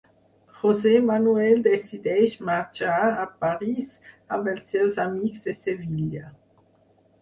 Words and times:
José 0.61 0.93
Manuel 1.09 1.61
decideix 1.67 2.33
marxar 2.51 2.97
a 3.27 3.29
París 3.45 3.95
amb 4.39 4.53
els 4.57 4.75
seus 4.77 5.01
amics 5.09 5.49
de 5.49 5.59
Sevilla. 5.65 6.31